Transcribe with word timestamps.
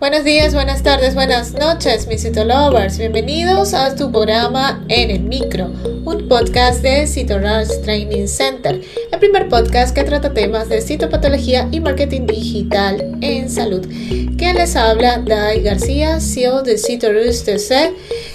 Buenos 0.00 0.22
días, 0.22 0.54
buenas 0.54 0.84
tardes, 0.84 1.16
buenas 1.16 1.54
noches, 1.54 2.06
mis 2.06 2.22
Citolovers. 2.22 2.98
Bienvenidos 2.98 3.74
a 3.74 3.96
tu 3.96 4.12
programa 4.12 4.84
En 4.86 5.10
el 5.10 5.24
Micro, 5.24 5.72
un 6.04 6.28
podcast 6.28 6.82
de 6.82 7.04
Cytorush 7.04 7.82
Training 7.82 8.28
Center, 8.28 8.80
el 9.10 9.18
primer 9.18 9.48
podcast 9.48 9.92
que 9.92 10.04
trata 10.04 10.32
temas 10.32 10.68
de 10.68 10.82
citopatología 10.82 11.66
y 11.72 11.80
marketing 11.80 12.26
digital 12.26 13.18
en 13.22 13.50
salud. 13.50 13.84
Quien 14.38 14.54
les 14.54 14.76
habla, 14.76 15.18
Dai 15.18 15.62
García, 15.62 16.20
CEO 16.20 16.62
de 16.62 16.78
Cytorush 16.78 17.42
TC. 17.42 17.92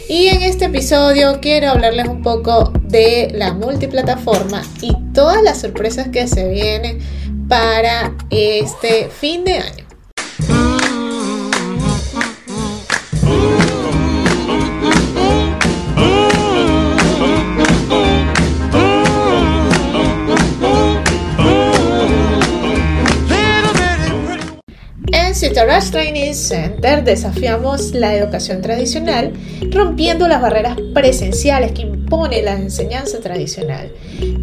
Y 0.09 0.27
en 0.27 0.41
este 0.41 0.65
episodio 0.65 1.39
quiero 1.39 1.69
hablarles 1.69 2.09
un 2.09 2.23
poco 2.23 2.73
de 2.83 3.31
la 3.33 3.53
multiplataforma 3.53 4.61
y 4.81 4.91
todas 5.13 5.41
las 5.41 5.61
sorpresas 5.61 6.09
que 6.09 6.27
se 6.27 6.45
vienen 6.49 6.99
para 7.47 8.13
este 8.29 9.07
fin 9.07 9.45
de 9.45 9.59
año. 9.59 9.82
Rush 25.73 25.89
Training 25.89 26.33
Center 26.35 27.03
desafiamos 27.03 27.93
la 27.93 28.13
educación 28.13 28.61
tradicional 28.61 29.33
rompiendo 29.71 30.27
las 30.27 30.39
barreras 30.39 30.77
presenciales 30.93 31.71
que 31.71 31.81
impone 31.81 32.43
la 32.43 32.53
enseñanza 32.53 33.19
tradicional 33.21 33.91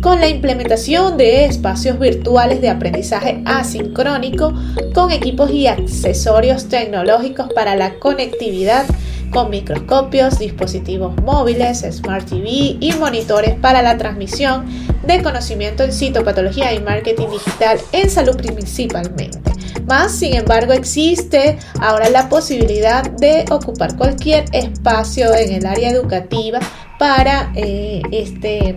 con 0.01 0.19
la 0.19 0.27
implementación 0.27 1.17
de 1.17 1.45
espacios 1.45 2.01
virtuales 2.01 2.61
de 2.61 2.69
aprendizaje 2.69 3.43
asincrónico 3.45 4.53
con 4.93 5.13
equipos 5.13 5.53
y 5.53 5.69
accesorios 5.69 6.69
tecnológicos 6.69 7.53
para 7.55 7.77
la 7.77 7.95
conectividad 8.01 8.87
con 9.31 9.51
microscopios, 9.51 10.41
dispositivos 10.41 11.15
móviles, 11.23 11.87
Smart 11.93 12.29
TV 12.29 12.77
y 12.81 12.93
monitores 12.99 13.55
para 13.55 13.83
la 13.83 13.97
transmisión 13.99 14.67
de 15.07 15.23
conocimiento 15.23 15.85
en 15.85 15.93
citopatología 15.93 16.75
y 16.75 16.81
marketing 16.81 17.29
digital 17.31 17.79
en 17.93 18.11
salud 18.11 18.37
principalmente. 18.37 19.60
Más, 19.91 20.13
sin 20.13 20.35
embargo, 20.37 20.73
existe 20.73 21.59
ahora 21.81 22.11
la 22.11 22.29
posibilidad 22.29 23.11
de 23.11 23.45
ocupar 23.51 23.97
cualquier 23.97 24.45
espacio 24.53 25.35
en 25.35 25.53
el 25.53 25.67
área 25.67 25.91
educativa 25.91 26.61
para 26.97 27.51
eh, 27.57 28.01
este, 28.13 28.77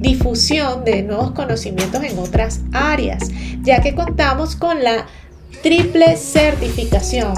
difusión 0.00 0.84
de 0.84 1.02
nuevos 1.02 1.30
conocimientos 1.30 2.02
en 2.02 2.18
otras 2.18 2.62
áreas, 2.72 3.30
ya 3.62 3.80
que 3.80 3.94
contamos 3.94 4.56
con 4.56 4.82
la 4.82 5.06
triple 5.62 6.16
certificación 6.16 7.32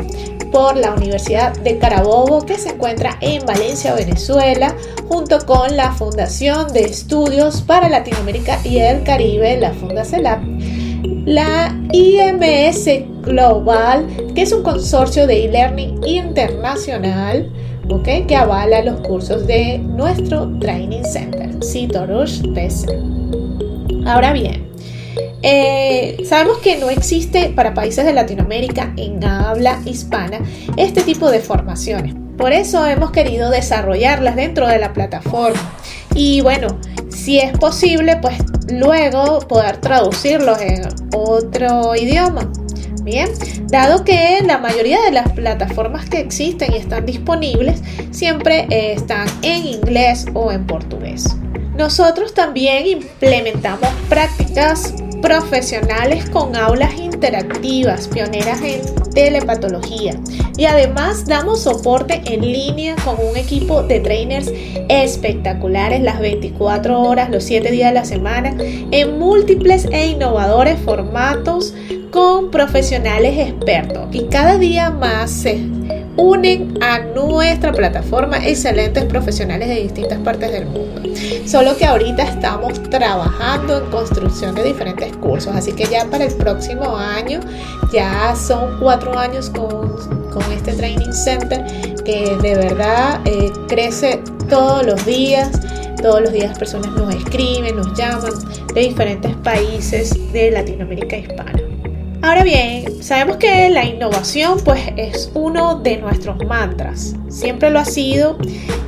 por 0.51 0.79
la 0.79 0.95
Universidad 0.95 1.53
de 1.59 1.77
Carabobo 1.77 2.47
que 2.47 2.57
se 2.57 2.71
encuentra 2.71 3.19
en 3.21 3.45
Valencia, 3.45 3.95
Venezuela, 3.95 4.75
junto 5.07 5.45
con 5.45 5.77
la 5.77 5.93
Fundación 5.93 6.73
de 6.73 6.85
Estudios 6.85 7.61
para 7.61 7.91
Latinoamérica 7.91 8.59
y 8.65 8.79
el 8.79 9.03
Caribe, 9.03 9.59
la 9.59 9.75
Fundacelab 9.75 10.52
la 11.25 11.77
IMS 11.93 12.89
Global, 13.23 14.07
que 14.35 14.43
es 14.43 14.53
un 14.53 14.63
consorcio 14.63 15.27
de 15.27 15.45
e-learning 15.45 16.01
internacional 16.05 17.51
¿okay? 17.89 18.25
que 18.25 18.37
avala 18.37 18.83
los 18.83 19.01
cursos 19.01 19.47
de 19.47 19.79
nuestro 19.79 20.49
Training 20.59 21.05
Center, 21.05 21.51
Citorush 21.63 22.43
TC. 22.55 22.91
Ahora 24.05 24.33
bien, 24.33 24.69
eh, 25.43 26.23
sabemos 26.29 26.59
que 26.59 26.77
no 26.77 26.91
existe 26.91 27.53
para 27.55 27.75
países 27.75 28.05
de 28.05 28.13
Latinoamérica 28.13 28.93
en 28.97 29.25
habla 29.25 29.81
hispana 29.85 30.41
este 30.77 31.03
tipo 31.03 31.31
de 31.31 31.41
formaciones. 31.41 32.15
Por 32.37 32.53
eso 32.53 32.87
hemos 32.87 33.13
querido 33.13 33.51
desarrollarlas 33.51 34.35
dentro 34.37 34.67
de 34.67 34.79
la 34.79 34.93
plataforma. 34.93 35.61
Y 36.15 36.41
bueno, 36.41 36.79
si 37.11 37.39
es 37.39 37.57
posible, 37.59 38.17
pues 38.17 38.37
luego 38.71 39.41
poder 39.41 39.79
traducirlos 39.79 40.61
en 40.61 40.89
otro 41.15 41.95
idioma. 41.95 42.51
Bien, 43.03 43.29
dado 43.67 44.05
que 44.05 44.39
la 44.45 44.59
mayoría 44.59 45.01
de 45.03 45.11
las 45.11 45.33
plataformas 45.33 46.09
que 46.09 46.21
existen 46.21 46.73
y 46.73 46.77
están 46.77 47.05
disponibles 47.05 47.83
siempre 48.13 48.67
están 48.71 49.27
en 49.43 49.67
inglés 49.67 50.27
o 50.35 50.53
en 50.53 50.67
portugués. 50.67 51.37
Nosotros 51.77 52.33
también 52.35 52.87
implementamos 52.87 53.89
prácticas 54.09 54.95
profesionales 55.23 56.29
con 56.31 56.55
aulas 56.55 56.95
interactivas, 56.95 58.09
pioneras 58.09 58.61
en 58.61 58.83
telepatología. 59.15 60.15
Y 60.57 60.67
además 60.67 61.27
damos 61.27 61.63
soporte 61.63 62.23
en 62.27 62.41
línea 62.43 62.97
con 63.05 63.17
un 63.25 63.37
equipo 63.37 63.83
de 63.83 64.01
trainers 64.01 64.53
espectaculares 64.89 66.03
las 66.03 66.21
24 66.21 67.01
horas, 67.01 67.31
los 67.31 67.45
7 67.45 67.71
días 67.71 67.91
de 67.91 67.95
la 67.95 68.05
semana, 68.05 68.55
en 68.61 69.19
múltiples 69.19 69.87
e 69.91 70.09
innovadores 70.09 70.79
formatos 70.81 71.75
con 72.11 72.51
profesionales 72.51 73.39
expertos. 73.39 74.09
Y 74.13 74.25
cada 74.25 74.59
día 74.59 74.91
más 74.91 75.31
se 75.31 75.61
unen 76.17 76.79
a 76.83 76.99
nuestra 76.99 77.73
plataforma 77.73 78.39
excelentes 78.47 79.05
profesionales 79.05 79.69
de 79.69 79.77
distintas 79.83 80.19
partes 80.21 80.53
del 80.53 80.67
mundo. 80.67 81.03
Solo 81.47 81.77
que 81.77 81.85
ahorita 81.85 82.23
estamos 82.23 82.83
trabajando 82.91 83.79
en 83.79 83.91
construcción 83.91 84.55
de 84.55 84.65
diferentes 84.65 85.17
cursos, 85.17 85.55
así 85.55 85.73
que 85.73 85.85
ya 85.85 86.05
para 86.07 86.25
el 86.25 86.35
próximo 86.35 86.97
año, 86.97 87.41
ya 87.93 88.35
son 88.37 88.79
cuatro 88.81 89.19
años 89.19 89.51
con, 89.51 89.93
este 90.55 90.73
Training 90.73 91.13
Center 91.13 91.63
que 92.05 92.37
de 92.41 92.55
verdad 92.55 93.21
eh, 93.27 93.53
crece 93.69 94.23
todos 94.49 94.85
los 94.85 95.05
días. 95.05 95.51
Todos 96.01 96.21
los 96.23 96.33
días 96.33 96.59
personas 96.59 96.91
nos 96.93 97.15
escriben, 97.15 97.77
nos 97.77 97.97
llaman 97.97 98.33
de 98.75 98.81
diferentes 98.81 99.37
países 99.37 100.33
de 100.33 100.51
Latinoamérica 100.51 101.17
hispana. 101.17 101.62
Ahora 102.25 102.45
bien, 102.45 103.03
sabemos 103.03 103.39
que 103.39 103.69
la 103.69 103.85
innovación 103.85 104.61
pues 104.65 104.81
es 104.97 105.29
uno 105.35 105.81
de 105.81 105.97
nuestros 105.97 106.37
mantras, 106.47 107.17
siempre 107.29 107.69
lo 107.69 107.81
ha 107.81 107.85
sido 107.85 108.39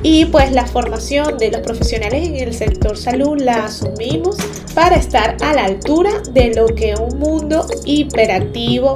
y 0.03 0.23
pues 0.25 0.53
la 0.53 0.65
formación 0.65 1.37
de 1.37 1.51
los 1.51 1.59
profesionales 1.59 2.29
en 2.29 2.35
el 2.37 2.53
sector 2.53 2.97
salud 2.97 3.37
la 3.41 3.65
asumimos 3.65 4.37
para 4.73 4.95
estar 4.95 5.35
a 5.41 5.53
la 5.53 5.65
altura 5.65 6.11
de 6.31 6.55
lo 6.55 6.67
que 6.67 6.95
un 6.95 7.19
mundo 7.19 7.65
hiperactivo 7.85 8.93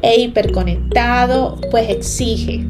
e 0.00 0.18
hiperconectado 0.18 1.60
pues 1.70 1.90
exige. 1.90 2.64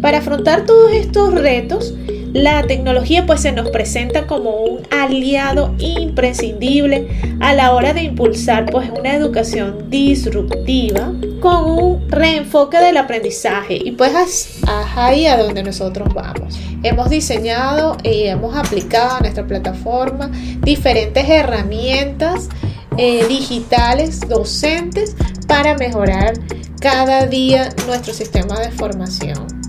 Para 0.00 0.18
afrontar 0.18 0.66
todos 0.66 0.92
estos 0.92 1.34
retos, 1.34 1.94
la 2.34 2.64
tecnología 2.64 3.26
pues 3.26 3.42
se 3.42 3.52
nos 3.52 3.70
presenta 3.70 4.26
como 4.26 4.56
un 4.56 4.80
aliado 4.90 5.72
imprescindible 5.78 7.06
a 7.40 7.54
la 7.54 7.72
hora 7.72 7.94
de 7.94 8.02
impulsar 8.02 8.66
pues 8.72 8.90
una 8.90 9.14
educación 9.14 9.88
disruptiva 9.88 11.12
con 11.40 11.70
un 11.70 12.10
reenfoque 12.10 12.78
del 12.78 12.96
aprendizaje 12.96 13.78
y 13.82 13.92
pues 13.92 14.12
es 14.14 14.60
ahí 14.96 15.26
a 15.26 15.36
donde 15.36 15.62
nosotros 15.62 16.12
vamos. 16.12 16.58
Hemos 16.82 17.08
diseñado 17.08 17.96
y 18.02 18.24
hemos 18.24 18.56
aplicado 18.56 19.14
a 19.14 19.20
nuestra 19.20 19.46
plataforma 19.46 20.28
diferentes 20.62 21.28
herramientas 21.28 22.48
eh, 22.96 23.24
digitales 23.28 24.20
docentes 24.28 25.14
para 25.46 25.76
mejorar 25.76 26.34
cada 26.80 27.26
día 27.26 27.68
nuestro 27.86 28.12
sistema 28.12 28.58
de 28.58 28.72
formación. 28.72 29.63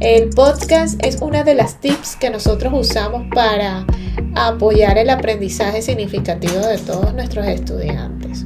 El 0.00 0.30
podcast 0.30 1.04
es 1.04 1.20
una 1.20 1.42
de 1.42 1.54
las 1.54 1.80
tips 1.80 2.14
que 2.14 2.30
nosotros 2.30 2.72
usamos 2.72 3.26
para 3.34 3.84
apoyar 4.36 4.96
el 4.96 5.10
aprendizaje 5.10 5.82
significativo 5.82 6.60
de 6.60 6.78
todos 6.78 7.12
nuestros 7.14 7.44
estudiantes. 7.46 8.44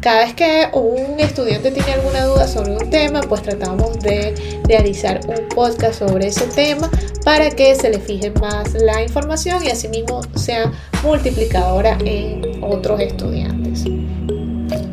Cada 0.00 0.24
vez 0.24 0.34
que 0.34 0.68
un 0.72 1.20
estudiante 1.20 1.70
tiene 1.70 1.92
alguna 1.92 2.24
duda 2.24 2.48
sobre 2.48 2.76
un 2.76 2.90
tema, 2.90 3.20
pues 3.20 3.42
tratamos 3.42 4.00
de 4.00 4.34
realizar 4.66 5.20
un 5.28 5.48
podcast 5.48 6.00
sobre 6.00 6.26
ese 6.26 6.46
tema 6.48 6.90
para 7.24 7.50
que 7.50 7.74
se 7.74 7.90
le 7.90 8.00
fije 8.00 8.30
más 8.32 8.74
la 8.74 9.02
información 9.02 9.64
y 9.64 9.68
asimismo 9.68 10.22
sea 10.34 10.72
multiplicadora 11.02 11.96
en 12.04 12.62
otros 12.62 13.00
estudiantes. 13.00 13.53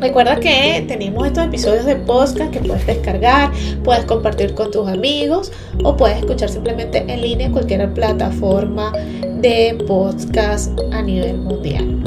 Recuerda 0.02 0.40
que 0.40 0.84
tenemos 0.88 1.24
estos 1.28 1.44
episodios 1.44 1.84
de 1.84 1.94
podcast 1.94 2.52
que 2.52 2.58
puedes 2.58 2.84
descargar, 2.84 3.52
puedes 3.84 4.04
compartir 4.04 4.52
con 4.52 4.72
tus 4.72 4.88
amigos 4.88 5.52
o 5.84 5.96
puedes 5.96 6.18
escuchar 6.18 6.48
simplemente 6.48 7.04
en 7.06 7.22
línea 7.22 7.46
en 7.46 7.52
cualquier 7.52 7.94
plataforma 7.94 8.90
de 9.36 9.78
podcast 9.86 10.76
a 10.90 11.02
nivel 11.02 11.38
mundial. 11.38 12.02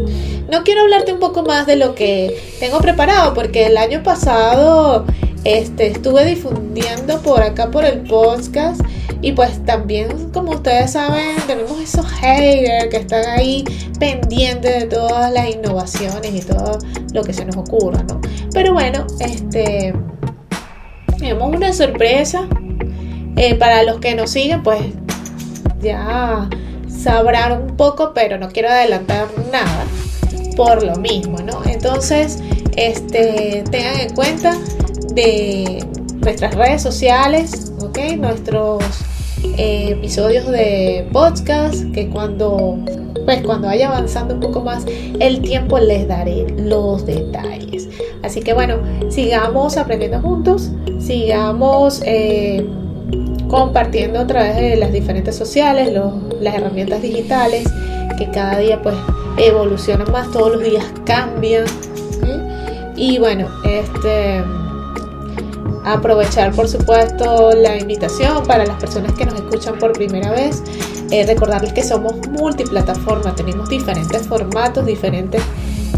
No 0.51 0.63
quiero 0.65 0.81
hablarte 0.81 1.13
un 1.13 1.21
poco 1.21 1.43
más 1.43 1.67
de 1.67 1.77
lo 1.77 1.95
que 1.95 2.37
tengo 2.59 2.79
preparado 2.79 3.33
porque 3.33 3.67
el 3.67 3.77
año 3.77 4.03
pasado 4.03 5.05
este, 5.45 5.87
estuve 5.87 6.25
difundiendo 6.25 7.21
por 7.21 7.41
acá 7.41 7.71
por 7.71 7.85
el 7.85 8.01
podcast 8.01 8.81
y 9.21 9.31
pues 9.31 9.63
también 9.65 10.31
como 10.31 10.51
ustedes 10.51 10.91
saben 10.91 11.37
tenemos 11.47 11.79
esos 11.79 12.05
haters 12.05 12.87
que 12.87 12.97
están 12.97 13.25
ahí 13.27 13.63
pendientes 13.99 14.81
de 14.81 14.87
todas 14.87 15.31
las 15.31 15.49
innovaciones 15.49 16.33
y 16.33 16.41
todo 16.41 16.79
lo 17.13 17.23
que 17.23 17.33
se 17.33 17.45
nos 17.45 17.55
ocurra, 17.55 18.03
¿no? 18.03 18.19
Pero 18.53 18.73
bueno, 18.73 19.07
este 19.19 19.93
tenemos 21.17 21.55
una 21.55 21.73
sorpresa. 21.73 22.47
Eh, 23.37 23.55
para 23.55 23.83
los 23.83 23.99
que 23.99 24.15
nos 24.15 24.31
siguen, 24.31 24.63
pues 24.63 24.81
ya 25.81 26.49
sabrán 26.87 27.51
un 27.51 27.75
poco, 27.75 28.13
pero 28.13 28.37
no 28.37 28.49
quiero 28.49 28.69
adelantar 28.69 29.27
nada 29.51 29.85
por 30.55 30.83
lo 30.83 30.95
mismo, 30.95 31.39
¿no? 31.39 31.61
Entonces, 31.65 32.39
este, 32.77 33.63
tengan 33.69 33.99
en 33.99 34.13
cuenta 34.13 34.57
de 35.15 35.83
nuestras 36.17 36.53
redes 36.55 36.81
sociales, 36.81 37.73
¿ok? 37.79 37.97
Nuestros 38.17 38.83
eh, 39.57 39.91
episodios 39.91 40.47
de 40.47 41.07
podcast, 41.13 41.91
que 41.93 42.09
cuando, 42.09 42.77
pues 43.25 43.41
cuando 43.41 43.67
vaya 43.67 43.87
avanzando 43.87 44.33
un 44.33 44.41
poco 44.41 44.61
más 44.61 44.85
el 45.19 45.41
tiempo 45.41 45.79
les 45.79 46.07
daré 46.07 46.47
los 46.57 47.05
detalles. 47.05 47.87
Así 48.23 48.41
que 48.41 48.53
bueno, 48.53 48.77
sigamos 49.09 49.77
aprendiendo 49.77 50.19
juntos, 50.19 50.71
sigamos 50.99 52.01
eh, 52.05 52.65
compartiendo 53.49 54.19
a 54.19 54.27
través 54.27 54.57
de 54.57 54.75
las 54.75 54.91
diferentes 54.91 55.35
sociales, 55.35 55.93
las 56.41 56.55
herramientas 56.55 57.01
digitales, 57.01 57.63
que 58.17 58.29
cada 58.31 58.57
día 58.59 58.81
pues 58.81 58.95
evolucionan 59.37 60.11
más, 60.11 60.29
todos 60.31 60.53
los 60.53 60.63
días 60.63 60.85
cambian. 61.05 61.65
Y 62.97 63.19
bueno, 63.19 63.47
este 63.65 64.41
aprovechar 65.85 66.51
por 66.53 66.67
supuesto 66.67 67.51
la 67.53 67.77
invitación 67.77 68.43
para 68.45 68.65
las 68.65 68.79
personas 68.79 69.13
que 69.13 69.25
nos 69.25 69.35
escuchan 69.35 69.77
por 69.77 69.93
primera 69.93 70.31
vez. 70.31 70.63
Eh, 71.11 71.25
recordarles 71.25 71.73
que 71.73 71.83
somos 71.83 72.15
multiplataforma, 72.29 73.35
tenemos 73.35 73.69
diferentes 73.69 74.27
formatos, 74.27 74.85
diferentes 74.85 75.41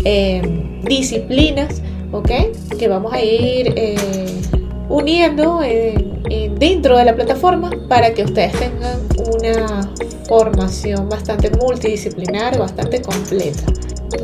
eh, 0.03 0.41
disciplinas, 0.83 1.81
¿ok? 2.11 2.29
Que 2.77 2.87
vamos 2.89 3.13
a 3.13 3.21
ir 3.21 3.73
eh, 3.75 4.41
uniendo 4.89 5.61
dentro 6.59 6.97
de 6.97 7.05
la 7.05 7.15
plataforma 7.15 7.71
para 7.87 8.13
que 8.13 8.23
ustedes 8.23 8.53
tengan 8.53 8.99
una 9.41 9.89
formación 10.27 11.07
bastante 11.07 11.49
multidisciplinar, 11.51 12.57
bastante 12.57 13.01
completa. 13.01 13.63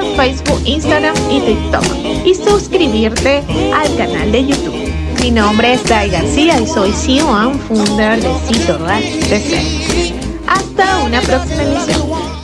Facebook, 0.00 0.60
Instagram 0.64 1.14
y 1.30 1.40
TikTok 1.40 1.84
y 2.24 2.34
suscribirte 2.34 3.42
al 3.74 3.96
canal 3.96 4.32
de 4.32 4.46
YouTube. 4.46 4.92
Mi 5.20 5.30
nombre 5.30 5.74
es 5.74 5.84
Dai 5.84 6.10
García 6.10 6.58
y 6.60 6.66
soy 6.66 6.92
CEO 6.92 7.32
and 7.34 7.60
founder 7.68 8.20
de 8.20 8.34
Cito 8.46 8.78
Hasta 10.46 10.98
una 11.04 11.20
próxima 11.20 11.62
emisión. 11.62 12.41